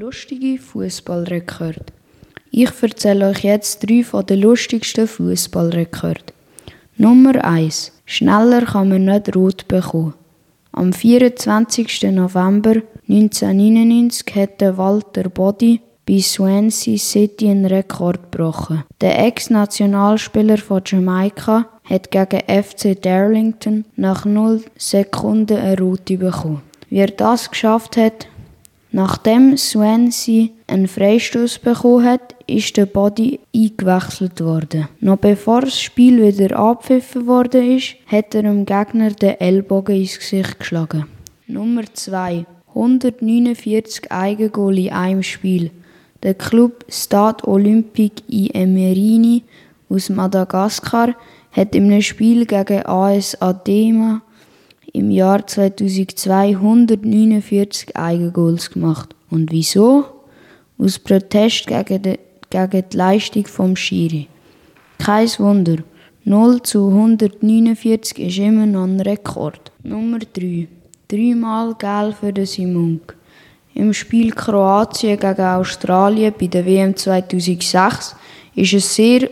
Lustige 0.00 0.58
Fußballrekorde. 0.58 1.86
Ich 2.52 2.70
erzähle 2.80 3.30
euch 3.30 3.42
jetzt 3.42 3.82
drei 3.82 4.04
von 4.04 4.24
den 4.24 4.42
lustigsten 4.42 5.08
Fußballrekorden. 5.08 6.22
Nummer 6.98 7.44
1. 7.44 7.90
Schneller 8.06 8.64
kann 8.64 8.90
man 8.90 9.06
nicht 9.06 9.34
rot 9.34 9.66
bekommen. 9.66 10.14
Am 10.70 10.92
24. 10.92 12.12
November 12.12 12.76
1999 13.08 14.36
hat 14.36 14.60
Walter 14.78 15.28
Body 15.30 15.80
bei 16.06 16.20
Swansea 16.20 16.96
City 16.96 17.48
einen 17.48 17.66
Rekord 17.66 18.30
gebrochen. 18.30 18.84
Der 19.00 19.18
Ex-Nationalspieler 19.26 20.58
von 20.58 20.82
Jamaika 20.86 21.66
hat 21.82 22.12
gegen 22.12 22.62
FC 22.62 23.02
Darlington 23.02 23.84
nach 23.96 24.24
0 24.24 24.62
Sekunden 24.76 25.58
eine 25.58 25.76
Route 25.76 26.18
bekommen. 26.18 26.62
Wie 26.88 26.98
er 26.98 27.08
das 27.08 27.50
geschafft 27.50 27.96
hat, 27.96 28.28
nachdem 28.90 29.56
Swansea 29.56 30.48
einen 30.66 30.88
Freistoß 30.88 31.58
bekommen 31.58 32.04
hat, 32.04 32.34
ist 32.46 32.76
der 32.76 32.86
Body 32.86 33.40
eingewechselt 33.54 34.40
worden. 34.40 34.88
Noch 35.00 35.18
bevor 35.18 35.62
das 35.62 35.80
Spiel 35.80 36.22
wieder 36.22 36.58
abpfiffen 36.58 37.26
worden 37.26 37.76
ist, 37.76 37.96
hat 38.06 38.34
er 38.34 38.42
dem 38.42 38.64
Gegner 38.64 39.10
den 39.10 39.40
Ellbogen 39.40 39.96
ins 39.96 40.18
Gesicht 40.18 40.58
geschlagen. 40.58 41.06
Nummer 41.46 41.82
2. 41.92 42.46
149 42.68 44.12
Eigengol 44.12 44.78
in 44.78 44.92
einem 44.92 45.22
Spiel. 45.22 45.70
Der 46.22 46.34
Club 46.34 46.84
Stade 46.88 47.46
Olympique 47.46 48.22
i 48.28 48.50
Emerini 48.52 49.44
aus 49.88 50.08
Madagaskar 50.08 51.14
hat 51.52 51.74
in 51.74 51.84
einem 51.84 52.02
Spiel 52.02 52.46
gegen 52.46 52.84
AS 52.86 53.40
Adema 53.40 54.22
im 54.92 55.10
Jahr 55.10 55.46
2002 55.46 56.56
149 56.56 57.96
Eigengoals 57.96 58.70
gemacht. 58.70 59.14
Und 59.30 59.52
wieso? 59.52 60.04
Aus 60.78 60.98
Protest 60.98 61.66
gegen 61.66 62.02
die, 62.02 62.18
gegen 62.50 62.84
die 62.90 62.96
Leistung 62.96 63.46
vom 63.46 63.76
Schiri. 63.76 64.28
Kein 64.98 65.28
Wunder. 65.38 65.76
0 66.24 66.62
zu 66.62 66.88
149 66.88 68.18
ist 68.18 68.38
immer 68.38 68.66
noch 68.66 68.84
ein 68.84 69.00
Rekord. 69.00 69.72
Nummer 69.82 70.18
3. 70.18 70.68
Dreimal 71.08 71.74
Geld 71.74 72.16
für 72.16 72.32
den 72.32 72.46
Simunk. 72.46 73.16
Im 73.74 73.94
Spiel 73.94 74.32
Kroatien 74.32 75.18
gegen 75.18 75.40
Australien 75.40 76.34
bei 76.38 76.48
der 76.48 76.66
WM 76.66 76.94
2006 76.94 78.16
ist 78.54 78.72
es 78.74 78.94
sehr 78.94 79.30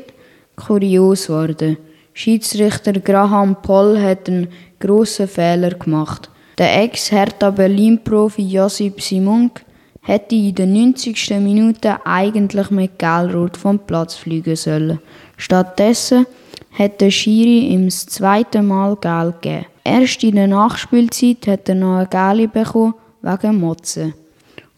kurios 0.56 1.26
geworden. 1.26 1.76
Schiedsrichter 2.18 2.94
Graham 2.94 3.60
Poll 3.60 4.00
hat 4.00 4.26
einen 4.26 4.48
grossen 4.80 5.28
Fehler 5.28 5.72
gemacht. 5.72 6.30
Der 6.56 6.82
Ex-Hertha 6.82 7.50
Berlin-Profi 7.50 8.40
Josip 8.40 9.02
Simunk 9.02 9.62
hätte 10.00 10.34
in 10.34 10.54
der 10.54 10.64
90. 10.64 11.28
Minute 11.40 11.98
eigentlich 12.06 12.70
mit 12.70 12.98
Gelrot 12.98 13.58
vom 13.58 13.78
Platz 13.80 14.14
fliegen 14.14 14.56
sollen. 14.56 14.98
Stattdessen 15.36 16.24
hat 16.72 17.02
der 17.02 17.10
Schiri 17.10 17.66
ihm 17.66 17.84
das 17.84 18.06
zweite 18.06 18.62
Mal 18.62 18.96
Geld 18.96 19.42
gegeben. 19.42 19.66
Erst 19.84 20.24
in 20.24 20.36
der 20.36 20.46
Nachspielzeit 20.46 21.46
hat 21.46 21.68
er 21.68 21.74
noch 21.74 21.98
ein 21.98 22.08
Geld 22.08 22.50
bekommen 22.54 22.94
wegen 23.20 23.60
Motzen 23.60 24.14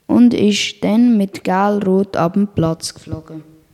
und 0.08 0.34
ist 0.34 0.82
dann 0.82 1.16
mit 1.16 1.44
Gelrot 1.44 2.16
ab 2.16 2.32
dem 2.32 2.48
Platz 2.48 2.92
geflogen. 2.92 3.57